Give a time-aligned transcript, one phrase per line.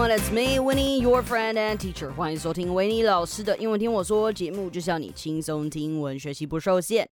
[0.00, 2.10] everyone, it's me, Winnie, your friend and teacher.
[2.14, 7.06] 欢迎收听维尼老师的英文听我说节目，就是要你轻松听闻，学习不受限。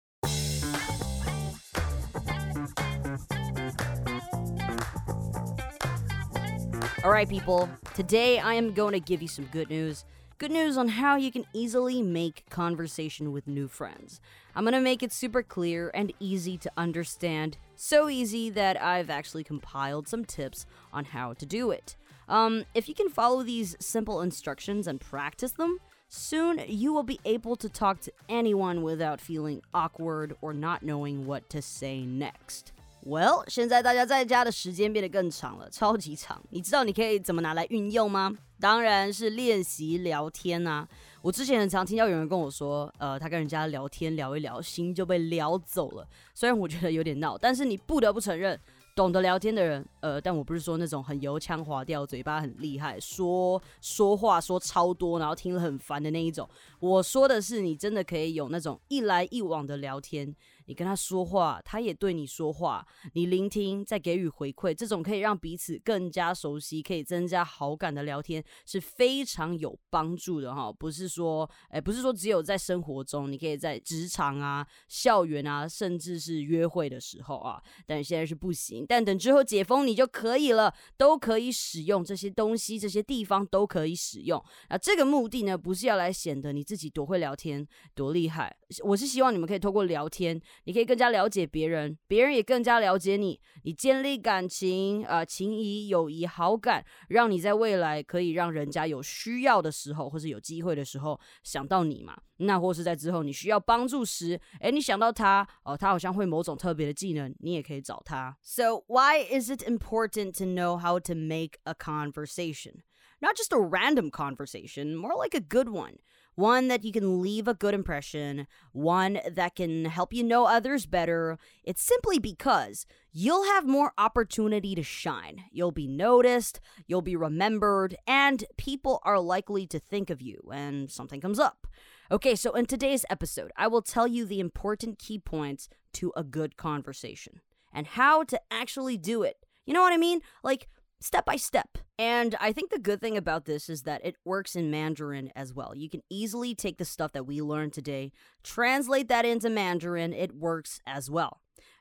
[7.03, 7.67] All right, people.
[7.97, 10.03] Today I am going to give you some good news.
[10.40, 14.21] Good news on how you can easily make conversation with new friends.
[14.55, 17.58] I'm going to make it super clear and easy to understand.
[17.76, 21.97] So easy that I've actually compiled some tips on how to do it.
[22.27, 27.20] Um, if you can follow these simple instructions and practice them, soon you will be
[27.26, 32.72] able to talk to anyone without feeling awkward or not knowing what to say next.
[33.05, 36.41] Well，现在大家在家的时间变得更长了，超级长。
[36.52, 38.34] 你知道你可以怎么拿来运用吗？
[38.62, 40.88] 当然是练习聊天呐、啊。
[41.22, 46.08] 我之前很常听到有人跟我说，呃，他跟人家聊天聊一聊，心就被撩走了。
[46.34, 48.58] 虽然我觉得有点闹，但是你不得不承认，
[48.98, 56.49] 懂得聊天的人，呃，但我不是说那种很油腔滑调、嘴巴很厉害、说说话说超多，然后听了很烦的那一种。
[56.80, 60.35] 我说的是，你真的可以有那种一来一往的聊天。
[60.69, 70.70] 你跟他说话，他也对你说话，你聆听再给予回馈，这种可以让彼此更加熟悉、可以增加好感的聊天是非常有帮助的哈。
[70.70, 78.84] 不是说，哎，不是说只有在生活中，你可以在职场啊、校园啊，甚至是约会的时候啊，但现在是不行。
[78.86, 84.38] 但等之后解封，你就可以了，都可以使用这些东西，这些地方都可以使用。
[84.69, 90.38] 啊，这个目的呢，不是要来显得你自己多会聊天、多厉害，我是希望你们可以透过聊天。
[90.64, 102.16] 你可以更加了解别人，别人也更加了解你，你建立感情啊、情谊、友谊、好感，让你在未来可以让人家有需要的时候，或是有机会的时候想到你嘛。
[102.40, 108.36] 那或是在之后你需要帮助时，诶，你想到他哦，他好像会某种特别的技能，你也可以找他。
[108.42, 112.82] So why is it important to know how to make a conversation?
[113.20, 115.97] Not just a random conversation, more like a good one
[116.38, 120.87] one that you can leave a good impression, one that can help you know others
[120.87, 121.37] better.
[121.65, 125.43] It's simply because you'll have more opportunity to shine.
[125.50, 130.88] You'll be noticed, you'll be remembered, and people are likely to think of you when
[130.88, 131.66] something comes up.
[132.09, 136.22] Okay, so in today's episode, I will tell you the important key points to a
[136.22, 137.41] good conversation
[137.72, 139.38] and how to actually do it.
[139.66, 140.21] You know what I mean?
[140.44, 140.69] Like,
[141.00, 141.78] step by step.
[141.98, 145.53] And I think the good thing about this is that it works in Mandarin as
[145.53, 145.72] well.
[145.75, 150.34] You can easily take the stuff that we learned today, translate that into Mandarin, it
[150.34, 151.41] works as well.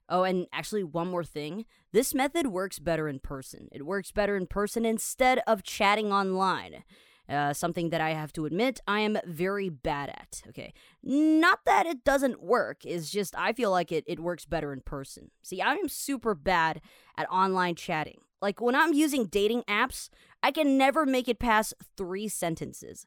[0.09, 1.65] Oh, and actually, one more thing.
[1.91, 3.67] This method works better in person.
[3.71, 6.83] It works better in person instead of chatting online.
[7.29, 10.43] Uh, something that I have to admit I am very bad at.
[10.47, 10.73] Okay.
[11.03, 14.79] Not that it doesn't work, it's just I feel like it, it works better in
[14.79, 15.31] person.
[15.43, 16.79] See, I am super bad
[17.17, 18.19] at online chatting.
[18.40, 20.08] Like when I'm using dating apps,
[20.42, 23.06] I can never make it past three sentences.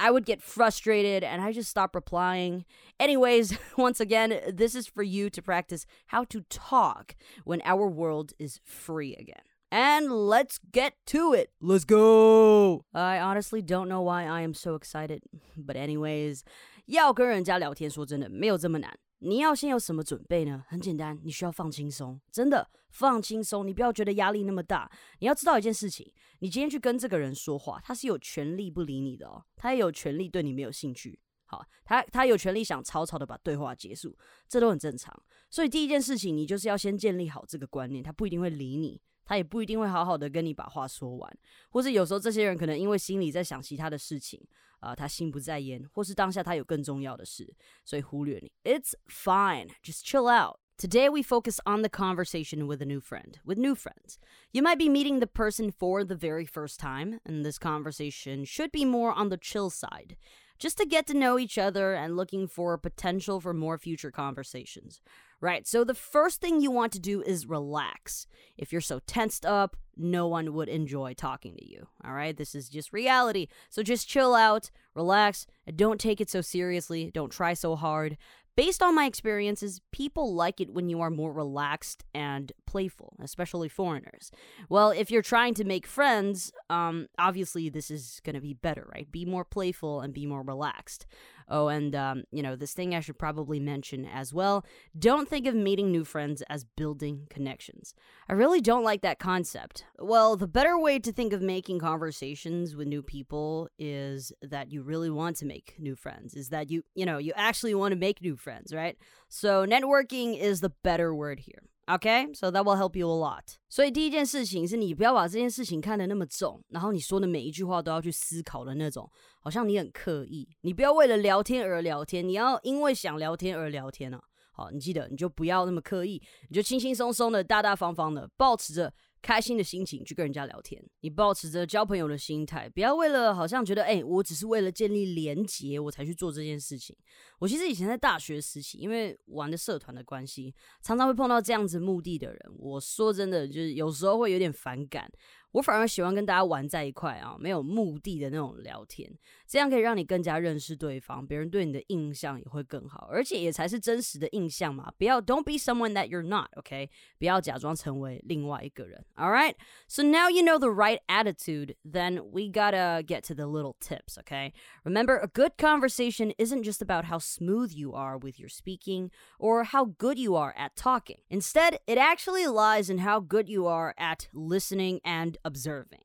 [0.00, 2.64] I would get frustrated and I just stop replying.
[2.98, 7.14] Anyways, once again, this is for you to practice how to talk
[7.44, 9.42] when our world is free again.
[9.70, 11.50] And let's get to it.
[11.60, 12.84] Let's go.
[12.92, 15.22] I honestly don't know why I am so excited.
[15.56, 16.42] But anyways,
[16.86, 18.96] 要跟人家聊天，说真的，没有这么难。
[19.19, 20.63] 你要先有什么准备呢？
[20.67, 23.65] 很简单，你需要放轻松，真的放轻松。
[23.65, 24.89] 你不要觉得压力那么大。
[25.19, 31.19] 你要知道一件事情，你今天去跟这个人说话，他是有权利不理你的哦，他也有权利对你没有兴趣。
[31.45, 35.13] 好，他他有权利想草草的把对话结束，这都很正常。
[35.49, 39.01] 所以第一件事情，你就是要先建立好这个观念，他不一定会理你。
[39.25, 41.37] 他也不一定会好好的跟你把话说完，
[41.69, 44.43] 或是有时候这些人可能因为心里在想其他的事情，
[44.80, 48.52] 啊、呃，他心不在焉，或是当下他有更重要的事，所以忽略你。
[48.64, 50.58] It's fine, just chill out.
[50.76, 54.18] Today we focus on the conversation with a new friend, with new friends.
[54.50, 58.72] You might be meeting the person for the very first time, and this conversation should
[58.72, 60.16] be more on the chill side
[60.58, 65.00] just to get to know each other and looking for potential for more future conversations.
[65.41, 68.27] Right, so the first thing you want to do is relax.
[68.57, 71.87] If you're so tensed up, no one would enjoy talking to you.
[72.03, 73.47] All right, this is just reality.
[73.69, 77.09] So just chill out, relax, and don't take it so seriously.
[77.13, 78.17] Don't try so hard.
[78.55, 83.69] Based on my experiences, people like it when you are more relaxed and playful, especially
[83.69, 84.31] foreigners.
[84.67, 88.85] Well, if you're trying to make friends, um, obviously this is going to be better,
[88.93, 89.09] right?
[89.09, 91.05] Be more playful and be more relaxed.
[91.49, 94.65] Oh, and, um, you know, this thing I should probably mention as well
[94.97, 97.93] don't think of meeting new friends as building connections.
[98.27, 99.83] I really don't like that concept.
[99.97, 104.81] Well, the better way to think of making conversations with new people is that you
[104.81, 107.97] really want to make new friends, is that you, you know, you actually want to
[107.97, 108.97] make new friends, right?
[109.27, 111.63] So, networking is the better word here.
[111.91, 113.55] Okay, so that will help you a lot.
[113.67, 119.09] 所以第一件事情是你不要把这件事情看得那么重，然后你说的每一句话都要去思考的那种，
[119.41, 120.47] 好像你很刻意。
[120.61, 124.21] 你不要为了聊天而聊天，你要因为想聊天而聊天啊。
[124.51, 128.93] 好，你记得你就不要那么刻意，你就轻轻松松的、大大方方的，保持着。
[129.21, 136.95] 开心的心情去跟人家聊天，你保持着交朋友的心态，不要为了好像觉得哎，我只是为了建立连结我才去做这件事情。
[137.39, 142.39] 我其实以前在大学时期，因为玩的社团的关系，常常会碰到这样子目的的人。
[142.57, 145.11] 我说真的，就是有时候会有点反感。
[145.52, 149.08] 我反而喜欢跟大家玩在一块啊，没有目的的那种聊天，
[149.46, 154.92] 这样可以让你更加认识对方，别人对你的印象也会更好，而且也才是真实的印象嘛。
[154.98, 156.90] 不要 Don't be someone that you're not, OK？
[157.20, 159.04] 不要假装成为另外一个人。
[159.14, 159.54] All right.
[159.86, 161.76] So now you know the right attitude.
[161.84, 164.52] Then we gotta get to the little tips, OK?
[164.82, 169.62] Remember, a good conversation isn't just about how smooth you are with your speaking or
[169.62, 171.18] how good you are at talking.
[171.30, 176.01] Instead, it actually lies in how good you are at listening and observing.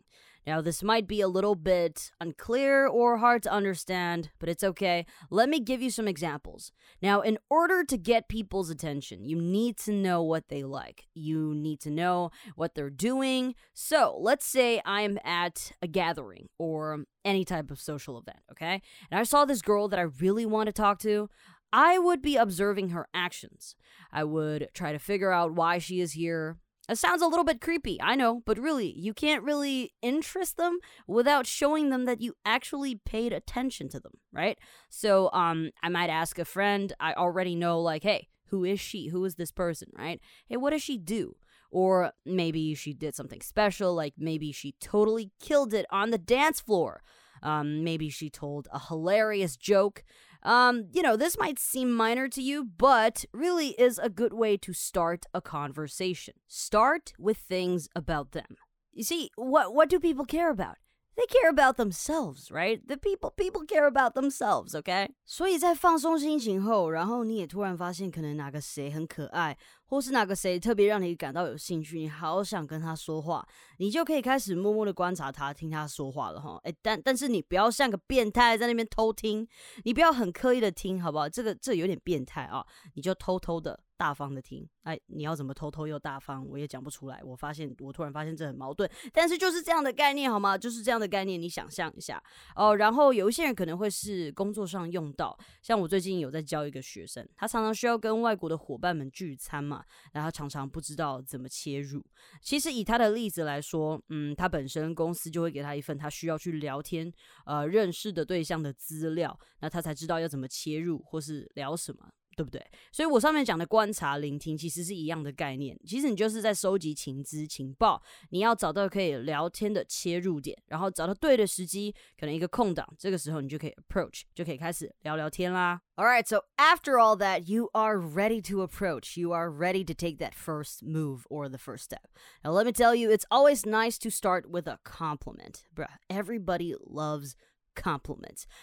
[0.47, 5.07] Now, this might be a little bit unclear or hard to understand, but it's okay.
[5.31, 6.71] Let me give you some examples.
[7.01, 11.07] Now, in order to get people's attention, you need to know what they like.
[11.15, 13.55] You need to know what they're doing.
[13.73, 18.83] So, let's say I'm at a gathering or any type of social event, okay?
[19.11, 21.31] And I saw this girl that I really want to talk to.
[21.73, 23.75] I would be observing her actions.
[24.13, 26.59] I would try to figure out why she is here,
[26.89, 30.79] it sounds a little bit creepy, I know, but really, you can't really interest them
[31.07, 34.59] without showing them that you actually paid attention to them, right?
[34.91, 39.09] So, um, I might ask a friend I already know, like, hey, who is she?
[39.09, 40.21] Who is this person, right?
[40.47, 41.37] Hey, what does she do?
[41.71, 46.61] Or maybe she did something special, like maybe she totally killed it on the dance
[46.61, 47.03] floor.
[47.43, 50.05] Um, maybe she told a hilarious joke.
[50.45, 54.57] Um, you know, this might seem minor to you, but really is a good way
[54.59, 56.35] to start a conversation.
[56.47, 58.57] Start with things about them.
[58.93, 60.77] You see, what what do people care about?
[61.17, 62.81] They care about themselves, right?
[62.87, 65.11] The people people care about themselves, okay?
[65.25, 69.57] 所以在放松心情后，然后你也突然发现，可能哪个谁很可爱，
[69.87, 73.47] 或是哪个谁特别让你感到有兴趣，你好想跟他说话，
[73.79, 76.59] 你就可以开始默默的观察他，听他说话了哈。
[76.65, 79.47] 哎，但但是你不要像个变态在那边偷听，
[79.85, 81.29] 你不要很刻意的听，好不好？
[81.29, 83.79] 这个这有点变态啊，你就偷偷的。
[83.97, 87.21] 大方的听，哎，你要怎么偷偷又大方，我也讲不出来。
[87.25, 90.59] 我发现，我突然发现这很矛盾，但是就是这样的概念，好吗？
[90.59, 92.23] 就是这样的概念，你想象一下
[92.57, 92.77] 哦。
[92.77, 102.05] 然后有一些人可能会是工作上用到，像我最近有在教一个学生，他常常需要跟外国的伙伴们聚餐嘛，然后常常不知道怎么切入。
[102.43, 107.13] 其实以他的例子来说，嗯，他本身公司就会给他一份他需要去聊天，
[107.47, 112.09] 呃，认识的对象的资料，那他才知道要怎么切入或是聊什么。
[112.36, 112.66] 对不对？
[112.90, 115.78] 所以我上面讲的观察、聆听，其实是一样的概念。
[115.86, 125.82] 其实你就是在收集情资、情报，你要找到可以聊天的切入点，然后找到对的时机，可能一个空档，这个时候你就可以 approach，就可以开始聊聊天啦。
[125.98, 129.20] All right, so after all that, you are ready to approach.
[129.20, 132.08] You are ready to take that first move or the first step.
[132.42, 135.66] Now, let me tell you, it's always nice to start with a compliment.
[135.76, 137.36] Bruh, everybody loves compliments.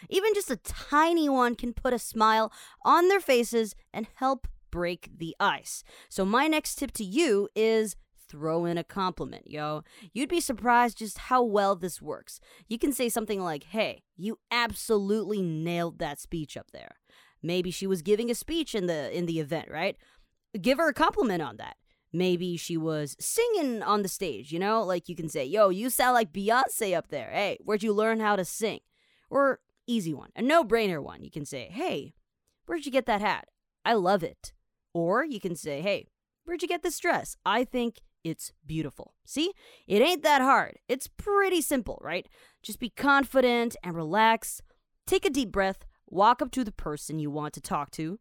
[0.10, 2.52] even just a tiny one can put a smile
[2.84, 5.84] on their faces and help break the ice.
[6.10, 7.96] So, my next tip to you is
[8.32, 9.84] throw in a compliment, yo.
[10.14, 12.40] You'd be surprised just how well this works.
[12.68, 16.96] You can say something like, Hey, you absolutely nailed that speech up there.
[17.44, 19.98] Maybe she was giving a speech in the in the event, right?
[20.60, 21.76] Give her a compliment on that.
[22.14, 24.84] Maybe she was singing on the stage, you know?
[24.84, 27.30] Like you can say, Yo, you sound like Beyonce up there.
[27.32, 28.80] Hey, where'd you learn how to sing?
[29.32, 31.24] Or easy one, a no-brainer one.
[31.24, 32.14] You can say, "Hey,
[32.66, 33.48] where'd you get that hat?
[33.84, 34.52] I love it."
[34.94, 36.10] Or you can say, "Hey,
[36.44, 37.38] where'd you get this dress?
[37.46, 39.54] I think it's beautiful." See?
[39.88, 40.80] It ain't that hard.
[40.90, 42.28] It's pretty simple, right?
[42.62, 44.62] Just be confident and relax.
[45.08, 48.20] Take a deep breath, walk up to the person you want to talk to,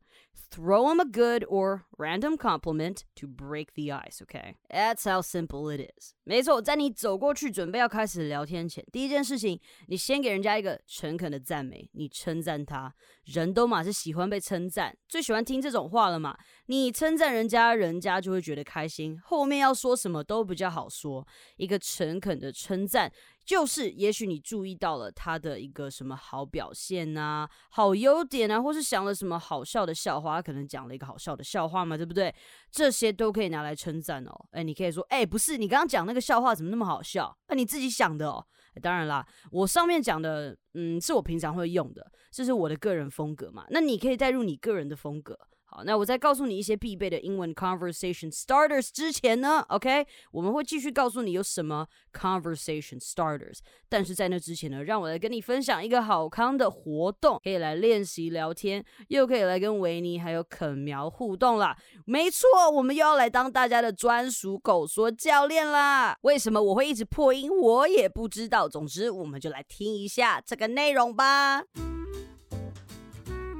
[0.50, 4.56] throw them a good or random compliment to break the ice, okay?
[4.68, 6.14] That's how simple it is.
[6.24, 12.92] 没错，在你走过去准备要开始聊天前，第一件事情，你先给人家一个诚恳的赞美，你称赞他。
[13.24, 16.36] 人都嘛是喜欢被称赞，最喜欢听这种话了嘛。
[16.66, 21.26] 你称赞人家，人家就会觉得开心，后面要说什么都比较好说。
[21.56, 23.12] 一个诚恳的称赞。
[23.42, 32.34] 就是，也许你注意到了他的一个什么好表现啊、好优点啊，或是想了什么好笑的笑话，他可能讲了一个好笑的笑话嘛，对不对？
[32.70, 34.46] 这些都可以拿来称赞哦。
[34.50, 37.36] 哎，你可以说，哎，不是，你刚刚讲那个笑话怎么那么好笑？
[37.48, 38.44] 那你自己想的哦。
[38.80, 43.66] 当然啦，我上面讲的，嗯，是我平常会用的，这是我的个人风格嘛。
[43.70, 45.36] 那你可以带入你个人的风格。
[45.72, 53.58] 好，那我在告诉你一些必备的英文 conversation starters 之前呢，OK，我们会继续告诉你有什么 conversation starters。
[53.88, 61.78] 但是在那之前呢，让我来跟你分享一个好康的活动，可以来练习聊天，又可以来跟维尼还有肯苗互动啦。
[62.04, 66.18] 没错，我们又要来当大家的专属狗说教练啦。
[66.22, 68.68] 为什么我会一直破音，我也不知道。
[68.68, 71.62] 总之，我们就来听一下这个内容吧。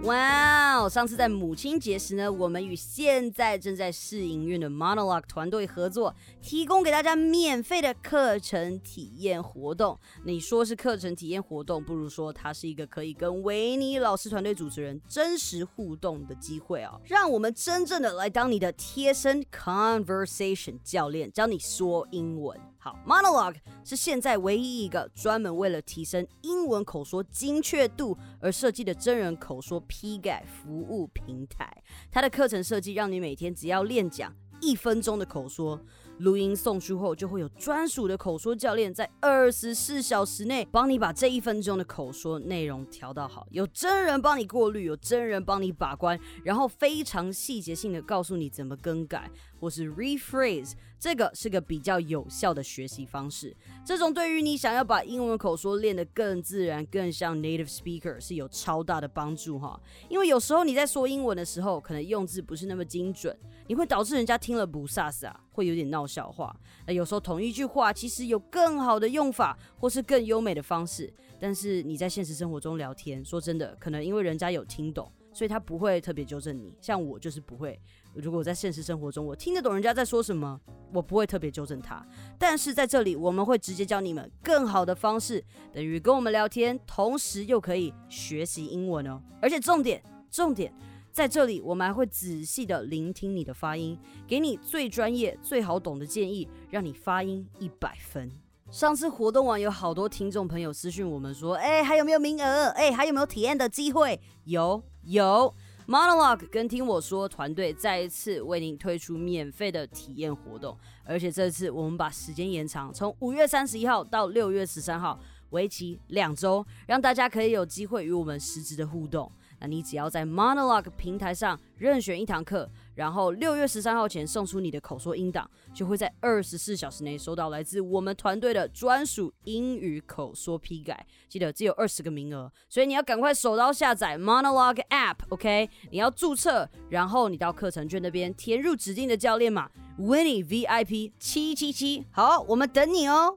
[0.05, 0.89] 哇哦！
[0.89, 9.99] 上次在母亲节时呢，我们与现在正在试营运的 Monologue 团队合作，提供给大家免费的课程体验活动。
[10.25, 16.99] 你说是课程体验活动，不如说它是一个可以跟维尼老师团队主持人真实互动的机会哦。
[17.05, 22.59] 让我们真正的来当你的贴身 conversation 教练，教你说英文。
[22.83, 31.71] 好，Monologue 是现在唯一一个专门为了提升英文口说精确度而设计的真人口说批改服务平台。
[32.11, 35.79] 它的课程设计让你每天只要练讲一分钟的口说。
[36.21, 53.57] 录音送出后，就会有专属的口说教练在二十四小时内帮你把这一分钟的口说内容调到好，有真人帮你过滤，有真人帮你把关，然后非常细节性的告诉你怎么更改或是 rephrase，这个是个比较有效的学习方式。
[53.85, 59.81] 这种对于你想要把英文口说练得更自然、更像 native speaker 是有超大的帮助哈。
[60.09, 63.35] 因为有时候你在说英文的时候，可能用字不是那么精准，
[63.67, 66.07] 你会导致人家听了不飒飒，会有点闹。
[66.11, 66.53] 笑话，
[66.89, 71.13] 那有时候同一句话其实有更好的用法，或是更优美的方式。
[71.39, 76.75] 但是你在现实生活中聊天，说真的，可能因为人家有听懂，所以他不会特别纠正你。
[76.81, 77.81] 像我就是不会，
[78.13, 80.61] 如果在现实生活中我听得懂人家在说什么，
[80.93, 82.05] 我不会特别纠正他。
[82.37, 89.23] 但是在这里，我们会直接教你们更好的方式，等于跟我们聊天，同时又可以学习英文哦。
[89.41, 90.75] 而且重点，重点。
[91.13, 98.31] 在这里，我们还会仔细的聆听你的发音，给你最专业、最好懂的建议，让你发音一百分。
[98.71, 102.69] 上次活动完，有好多听众朋友私讯我们说：“哎，还有没有名额？
[102.69, 105.53] 哎，还有没有体验的机会？”有有
[105.89, 115.19] ，Monologue 跟听我说团队再一次为您推出免费的体验活动，而且这次我们把时间延长，从五月三十一号到六月十三号，
[115.51, 119.31] 为期两周，让大家可以有机会与我们实质的互动。
[119.61, 131.07] 那你只要在 Monologue 平台上任选一堂课，然后六月十三号前送出你的口说音档，就会在二十四小时内收到来自我们团队的专属英语口说批改。
[131.29, 135.69] 记得只有二十个名额，所以你要赶快手刀下载 Monologue App，OK？
[135.91, 142.07] 你要注册，然后你到课程卷那边填入指定的教练码 Winnie VIP 七七七。
[142.11, 143.37] 好，我们等你哦。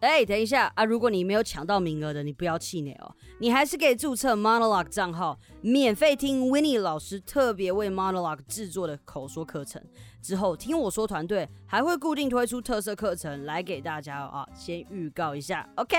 [0.00, 0.84] 哎，等一下啊！
[0.84, 9.82] 如果你没有抢到名额的，你不要气馁哦，你还是可以注册 Monologue 账号，免费听 Winnie 老师特别为 Monologue 制作的口说课程。
[10.22, 15.96] 之后听我说，团队还会固定推出特色课程来给大家啊，先预告一下，OK？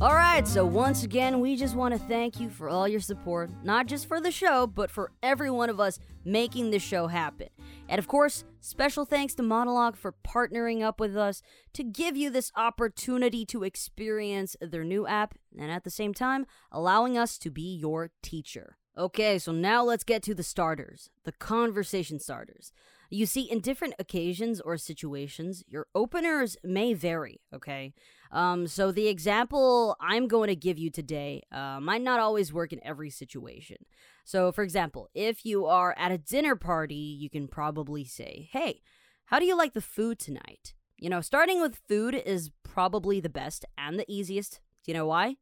[0.00, 3.50] ，OK？All right, so once again, we just want to thank you for all your support,
[3.62, 7.48] not just for the show, but for every one of us making the show happen.
[7.86, 11.42] And of course, special thanks to Monolog for partnering up with us
[11.74, 16.46] to give you this opportunity to experience their new app and at the same time,
[16.72, 18.78] allowing us to be your teacher.
[18.96, 22.72] Okay, so now let's get to the starters, the conversation starters.
[23.10, 27.92] You see, in different occasions or situations, your openers may vary, okay?
[28.32, 32.72] Um, so the example I'm going to give you today uh, might not always work
[32.72, 33.78] in every situation.
[34.24, 38.82] So, for example, if you are at a dinner party, you can probably say, Hey,
[39.26, 40.74] how do you like the food tonight?
[40.96, 44.60] You know, starting with food is probably the best and the easiest.
[44.84, 45.36] Do you know why?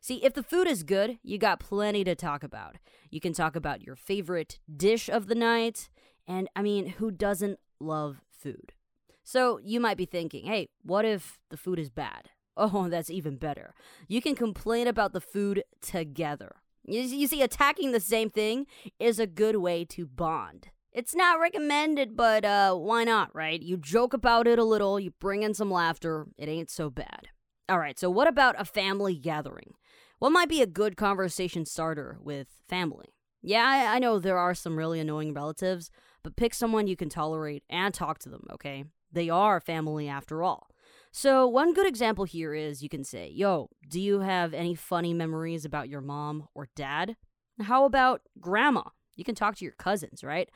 [0.00, 2.76] See, if the food is good, you got plenty to talk about.
[3.10, 5.88] You can talk about your favorite dish of the night,
[6.26, 8.72] and I mean, who doesn't love food?
[9.22, 12.30] So you might be thinking, hey, what if the food is bad?
[12.56, 13.74] Oh, that's even better.
[14.06, 16.56] You can complain about the food together.
[16.84, 18.66] You, see, attacking the same thing
[18.98, 20.68] is a good way to bond.
[20.92, 23.62] It's not recommended, but uh, why not, right?
[23.62, 27.28] You joke about it a little, you bring in some laughter, it ain't so bad.
[27.68, 29.74] All right, so what about a family gathering?
[30.18, 33.14] What might be a good conversation starter with family?
[33.40, 35.90] Yeah, I, I know there are some really annoying relatives,
[36.22, 38.84] but pick someone you can tolerate and talk to them, okay?
[39.12, 40.68] They are family after all.
[41.12, 45.12] So, one good example here is you can say, Yo, do you have any funny
[45.12, 47.16] memories about your mom or dad?
[47.60, 48.82] How about grandma?
[49.16, 50.48] You can talk to your cousins, right?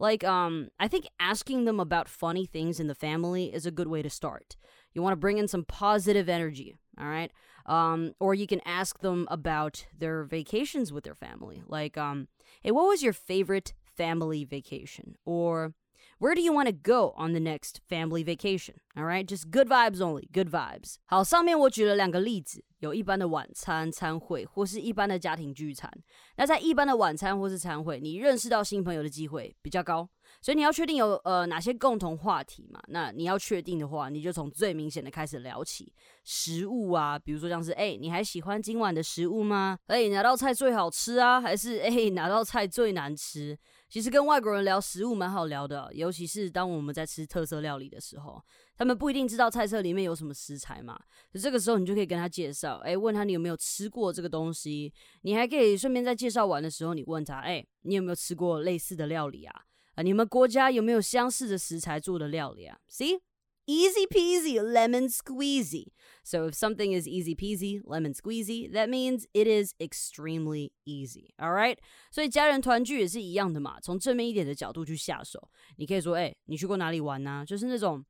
[0.00, 3.86] Like, um, I think asking them about funny things in the family is a good
[3.86, 4.56] way to start.
[4.94, 6.74] You want to bring in some positive energy.
[6.98, 7.30] All right.
[7.66, 11.62] Um, or you can ask them about their vacations with their family.
[11.66, 12.28] Like, um,
[12.62, 15.16] hey, what was your favorite family vacation?
[15.24, 15.74] Or
[16.19, 18.75] where do you want to go on the next family vacation?
[18.95, 20.95] All right, just good vibes only, good vibes.
[21.05, 25.91] 好，上面我举了两个例子，有一般的晚餐餐会，或是一般的家庭聚餐。
[26.37, 30.09] 那在一般的晚餐或是餐会，你认识到新朋友的机会比较高。
[30.40, 32.80] 所以你要确定有呃哪些共同话题嘛？
[32.88, 35.92] 那你要确定的话，你就从最明显的开始聊起，
[36.24, 39.78] 食物啊，比如说像是哎，你还喜欢今晚的食物吗？
[39.86, 41.40] 哎，哪道菜最好吃啊？
[41.40, 43.58] 还是哎哪道菜最难吃？
[43.88, 48.40] 其实跟外国人聊食物蛮好聊的，尤其是当我们在吃特色料理的时候，
[48.76, 50.96] 他们不一定知道菜色里面有什么食材嘛。
[51.34, 54.92] 这个时候你就可以跟他介绍，哎，问他你有没有吃过这个东西？
[55.22, 59.62] 你还可以顺便在介绍完的时候，你问他，哎，你有没有吃过类似的料理啊？
[59.95, 62.79] 啊，你们国家有没有相似的食材做的料理啊？
[62.89, 63.19] See?
[63.67, 65.87] Easy peasy, lemon squeezy.
[66.23, 71.29] So if something is easy peasy, lemon squeezy, that means it is extremely easy.
[71.37, 71.77] All right?
[72.11, 75.49] 所以家人团聚也是一样的嘛，从正面一点的角度去下手。
[75.77, 77.43] 你可以说，哎，你去过哪里玩呢？
[77.47, 78.05] 就是那种。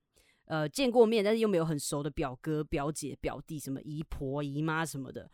[0.50, 5.30] 呃，见过面但是又没有很熟的表哥、表姐、表弟，什么姨婆、姨妈什么的，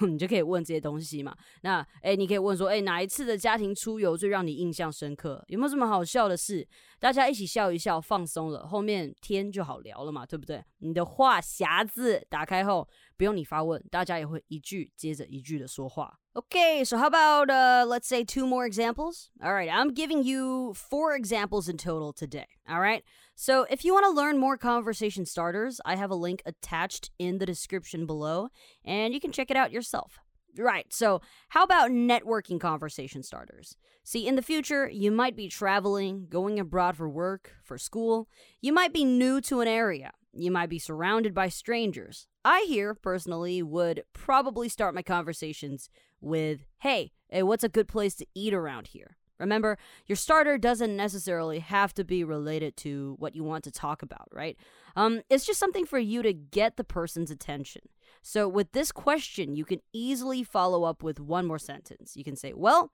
[0.00, 1.32] 你就可以问这些东西嘛。
[1.62, 5.44] 那，哎，你可以问说，哎，哪一次的家庭出游最让你印象深刻？
[5.46, 6.66] 有没有什么好笑的事？
[6.98, 10.64] 大家一起笑一笑，放松了，后面天就好聊了嘛，对不对？
[10.78, 16.19] 你的话匣子打开后，不用你发问，大家也会一句接着一句的说话。
[16.33, 19.29] Okay, so how about uh, let's say two more examples?
[19.41, 22.47] All right, I'm giving you four examples in total today.
[22.67, 23.03] All right,
[23.35, 27.39] so if you want to learn more conversation starters, I have a link attached in
[27.39, 28.49] the description below,
[28.85, 30.19] and you can check it out yourself.
[30.57, 33.77] Right, so how about networking conversation starters?
[34.03, 38.27] See, in the future, you might be traveling, going abroad for work, for school.
[38.59, 40.11] You might be new to an area.
[40.38, 42.26] you might be surrounded by strangers.
[42.44, 45.88] I here, personally, would probably start my conversations
[46.20, 49.16] with, hey, hey, what's a good place to eat around here?
[49.38, 49.76] Remember,
[50.06, 54.28] your starter doesn't necessarily have to be related to what you want to talk about,
[54.32, 54.56] right?
[54.94, 57.82] Um, it's just something for you to get the person's attention.
[58.22, 62.16] So, with this question, you can easily follow up with one more sentence.
[62.16, 62.92] You can say, Well,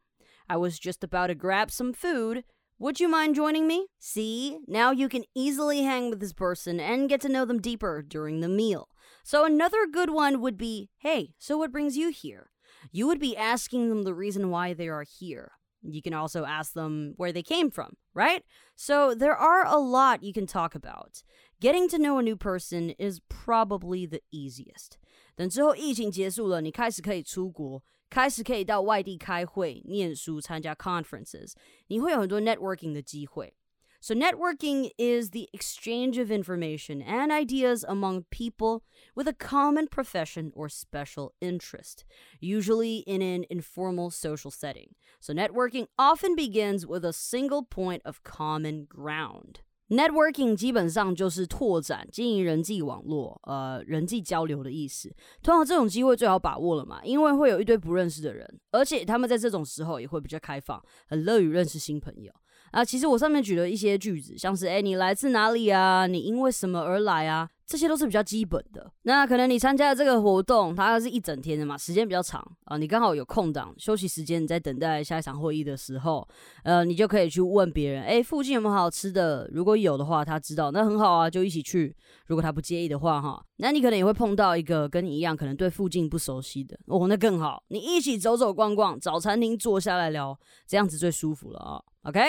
[0.49, 2.45] I was just about to grab some food.
[2.82, 3.88] Would you mind joining me?
[3.98, 8.02] See, now you can easily hang with this person and get to know them deeper
[8.02, 8.90] during the meal.
[9.24, 12.52] So, another good one would be, Hey, so what brings you here?
[12.92, 15.52] you would be asking them the reason why they are here.
[15.82, 18.44] You can also ask them where they came from, right?
[18.76, 21.24] So there are a lot you can talk about.
[21.62, 24.98] Getting to know a new person is probably the easiest.
[25.36, 31.54] 等之后疫情结束了，你开始可以出国， 开始可以到外地开会、念书、参加 conferences，
[31.88, 33.54] 你会有很多 networking 的机会。
[34.00, 38.84] so, networking is the exchange of information and ideas among people
[39.16, 42.06] with a common profession or special interest,
[42.40, 44.94] usually in an informal social setting.
[45.20, 49.62] So, networking often begins with a single point of common ground.
[49.93, 55.15] Networking 基本上就是拓展、经营人际网络，呃，人际交流的意思。
[55.43, 62.33] 通常这种机会最好把握了嘛，因为会有一堆不认识的人，而且他们在这种时候也会比较开放，很乐于认识新朋友。
[62.71, 66.07] 啊，其实我上面举了一些句子，像是哎，你来自哪里啊？
[66.07, 67.47] 你因为什么而来啊？
[67.73, 68.93] 这些都是比较基本的。
[69.05, 72.77] 那可能你参加的这个活动，它是一整天的嘛，时间比较长啊。
[72.77, 76.29] 你刚好有空档休息时间，你在等待下一场会议的时候，
[76.65, 79.49] 呃，你就可以去问别人，哎，附近有没有好吃的？
[79.51, 81.97] 如果有的话，他知道那很好啊，就一起去。
[82.27, 91.81] 如果他不介意的话，哈，那你可能也会碰到一个跟你一样，可能对附近不熟悉的哦，那更好，你一起走走逛逛，找餐厅坐下来聊，这样子最舒服了啊。
[92.03, 92.21] OK。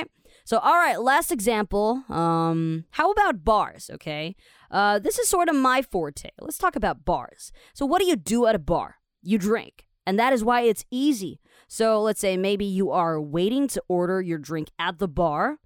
[0.46, 2.04] So, all right, last example.
[2.10, 3.90] Um, how about bars?
[3.94, 4.36] Okay,
[4.70, 6.30] uh, this is sort of my forte.
[6.40, 7.52] Let's talk about bars.
[7.74, 8.96] So, what do you do at a bar?
[9.22, 11.40] You drink, and that is why it's easy.
[11.70, 15.60] So, let's say maybe you are waiting to order your drink at the bar,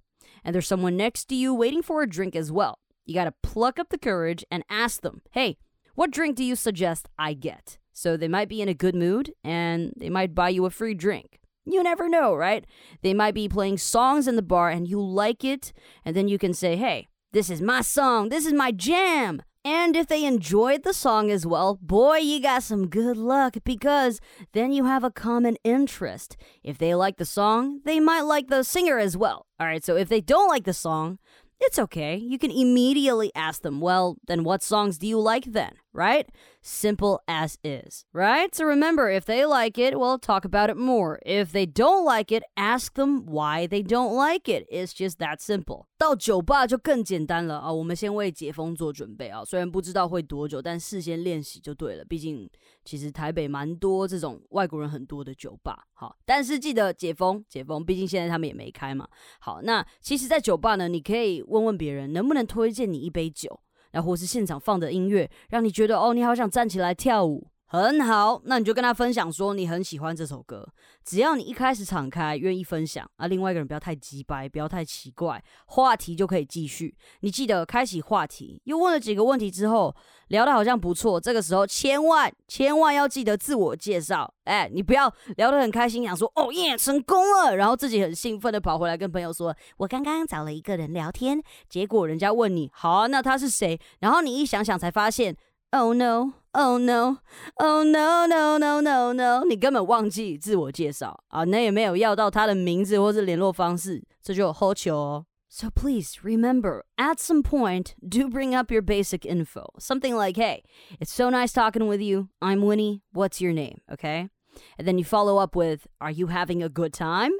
[0.44, 2.78] and there's someone next to you waiting for a drink as well.
[3.04, 5.58] You got to pluck up the courage and ask them, "Hey,
[5.96, 9.32] what drink do you suggest I get?" So they might be in a good mood,
[9.42, 11.37] and they might buy you a free drink.
[11.70, 12.64] You never know, right?
[13.02, 15.72] They might be playing songs in the bar and you like it,
[16.04, 19.42] and then you can say, hey, this is my song, this is my jam.
[19.64, 24.18] And if they enjoyed the song as well, boy, you got some good luck because
[24.52, 26.38] then you have a common interest.
[26.64, 29.44] If they like the song, they might like the singer as well.
[29.60, 31.18] All right, so if they don't like the song,
[31.60, 32.16] it's okay.
[32.16, 35.72] You can immediately ask them, well, then what songs do you like then?
[35.98, 36.26] Right?
[36.62, 38.54] Simple as is, right?
[38.54, 41.18] So remember, if they like it, well, talk about it more.
[41.24, 44.66] If they don't like it, ask them why they don't like it.
[44.70, 45.86] It's just that simple.
[45.98, 47.72] 到酒吧就更简单了啊！
[47.72, 52.04] 我们先为解封做准备啊，虽然不知道会多久，但事先练习就对了。
[52.04, 52.48] 毕竟
[52.84, 59.08] 其实台北蛮多这种外国人很多的酒吧，好，但是记得解封，解封，毕竟现在他们也没开嘛。
[59.40, 63.60] 好，那其实，在酒吧呢，你可以问问别人能不能推荐你一杯酒。
[63.90, 67.46] 然后或是现场放的音乐，让你觉得哦，你好想站起来跳舞。
[67.70, 70.66] 很好，那你就跟他分享说你很喜欢这首歌。
[71.04, 76.96] 只要你一开始敞开，愿意分享啊，另外一个人不要太急白，不要太奇怪，话题就可以继续。
[77.20, 79.94] 你记得开启话题，又问了几个问题之后，
[80.28, 81.20] 聊得好像不错。
[81.20, 84.32] 这个时候千万千万要记得自我介绍。
[84.44, 93.78] 哎，你不要聊得很开心，想说哦耶成功了，然后自己很兴奋的跑回来跟朋友说，我刚刚找了一个人聊天，结果人家问你好啊，那他是谁？
[94.00, 95.36] 然后你一想想才发现。
[95.71, 96.33] Oh no!
[96.53, 97.17] Oh no!
[97.59, 98.27] Oh no!
[98.27, 98.57] No!
[98.57, 98.79] No!
[98.79, 99.13] No!
[99.13, 99.43] No!
[99.45, 105.25] 你根本忘记自我介绍啊，那也没有要到他的名字或是联络方式，这就好糗哦。
[105.49, 109.65] So please remember, at some point, do bring up your basic info.
[109.77, 110.63] Something like, hey,
[110.99, 112.29] it's so nice talking with you.
[112.41, 113.01] I'm Winnie.
[113.11, 113.81] What's your name?
[113.91, 114.29] Okay?
[114.77, 117.33] And then you follow up with, are you having a good time?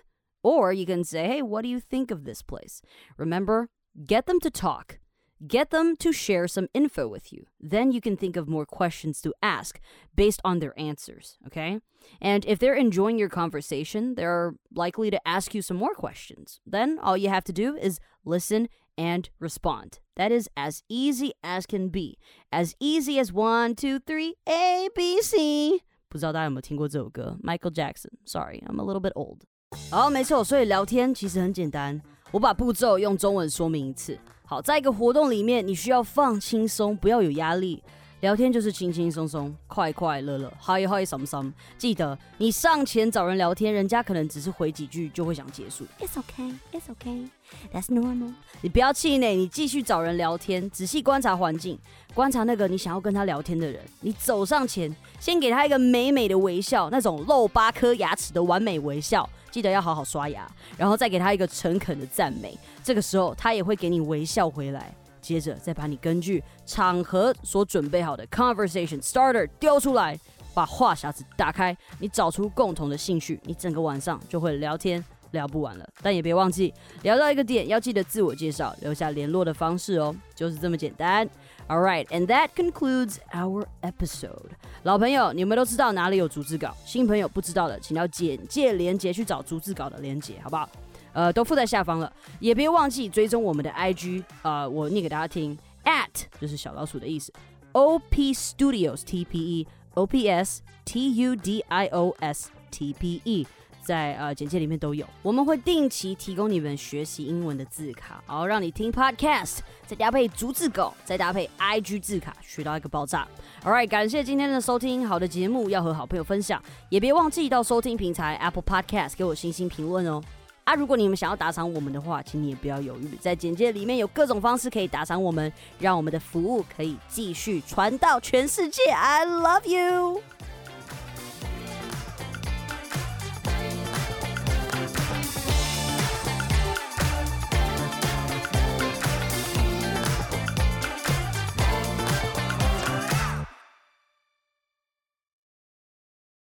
[0.44, 2.82] Or you can say, hey, what do you think of this place?
[3.18, 3.70] Remember,
[4.06, 5.00] get them to talk.
[5.46, 7.48] Get them to share some info with you.
[7.60, 9.80] Then you can think of more questions to ask
[10.16, 11.82] based on their answers, okay?
[12.22, 16.62] And if they're enjoying your conversation, they're likely to ask you some more questions.
[16.66, 20.00] Then all you have to do is listen and respond.
[20.16, 22.18] That is as easy as can be.
[22.50, 25.82] As easy as one, two, three, A, B, C.
[26.08, 27.38] 不知道大家有没有听过这首歌？
[27.44, 28.12] Michael Jackson.
[28.24, 29.42] Sorry, I'm a little bit old.
[29.90, 32.02] 好，没错，所以聊天其实很简单。
[32.32, 34.18] 我把步骤用中文说明一次。
[34.51, 37.83] 好，在一个活动里面，你需要放轻松，不要有压力。
[38.21, 41.53] 聊天就是轻轻松松、快快乐乐，嗨嗨什么什么。
[41.77, 45.85] 记得你上前找人聊天，人家可能只是回几句就会想结束。
[46.01, 47.29] It's okay, it's okay,
[47.71, 48.33] that's normal。
[48.63, 51.79] 你不要气馁，你继续找人聊天，仔细观察环境，
[52.19, 53.81] 观察那个你想要跟他聊天的人。
[54.01, 59.31] 你走上前，先给他一个美美的微笑，那种露八颗牙齿的完美微笑。
[59.53, 60.45] 记得要好好刷牙，
[60.77, 62.59] 然后再给他一个诚恳的赞美。
[62.83, 64.93] 这个时候，他也会给你微笑回来。
[65.23, 70.19] 接着，再把你根据场合所准备好的 conversation starter 丢出来，
[70.53, 71.77] 把话匣子打开。
[72.01, 75.89] 你找出共同的兴趣，你整个晚上就会聊天聊不完了。
[76.03, 81.29] 但也别忘记，聊到一个点要记得自我介绍，留下联络的方式哦，就是这么简单。
[81.68, 84.52] All right, and that concludes our episode.
[84.84, 86.76] 老朋友，你们都知道哪里有逐字稿？
[86.86, 90.70] 新朋友不知道的，请到简介连接去找逐字稿的连接，好不好？
[91.14, 92.12] 呃，都附在下方了。
[92.40, 96.10] 也别忘记追踪我们的 IG，呃，我念给大家听，at
[96.42, 97.32] 就是小老鼠的意思，
[97.72, 103.22] OP Studios T P E O P S T U D I O S T P
[103.24, 103.48] E。
[103.81, 113.27] 在呃简介里面都有，我们会定期提供你们学习英文的字卡，然后让你听 podcast，再搭配逐字稿，再搭配 IG 字卡，学到一个爆炸。
[113.65, 120.23] All right，感谢今天的收听，好的节目要和好朋友分享，也别忘记到收听平台 Apple Podcast 给我星星评论哦。
[120.65, 128.83] 啊，如果你们想要打赏我们的话，请你也不要犹豫，在简介里面有各种方式可以打赏我们，让我们的服务可以继续传到全世界。
[128.91, 130.21] I love you。